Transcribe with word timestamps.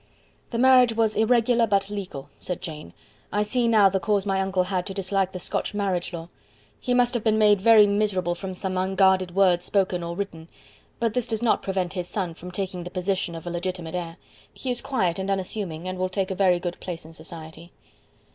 "The 0.49 0.57
marriage 0.57 0.95
was 0.95 1.13
irregular, 1.15 1.67
but 1.67 1.91
legal," 1.91 2.27
said 2.39 2.59
Jane. 2.59 2.91
"I 3.31 3.43
see 3.43 3.67
now 3.67 3.87
the 3.87 3.99
cause 3.99 4.25
my 4.25 4.41
uncle 4.41 4.63
had 4.63 4.87
to 4.87 4.95
dislike 4.95 5.31
the 5.31 5.37
Scotch 5.37 5.75
marriage 5.75 6.11
law. 6.11 6.29
He 6.79 6.95
must 6.95 7.13
have 7.13 7.23
been 7.23 7.37
made 7.37 7.61
very 7.61 7.85
miserable 7.85 8.33
from 8.33 8.55
some 8.55 8.77
unguarded 8.79 9.35
words 9.35 9.63
spoken 9.63 10.01
or 10.01 10.15
written; 10.15 10.49
but 10.99 11.13
this 11.13 11.27
does 11.27 11.43
not 11.43 11.61
prevent 11.61 11.93
his 11.93 12.07
son 12.07 12.33
taking 12.33 12.83
the 12.83 12.89
position 12.89 13.35
of 13.35 13.45
a 13.45 13.51
legitimate 13.51 13.93
heir. 13.93 14.17
He 14.51 14.71
is 14.71 14.81
quiet 14.81 15.19
and 15.19 15.29
unassuming, 15.29 15.87
and 15.87 15.99
will 15.99 16.09
take 16.09 16.31
a 16.31 16.33
very 16.33 16.59
good 16.59 16.79
place 16.79 17.05
in 17.05 17.13
society." 17.13 17.71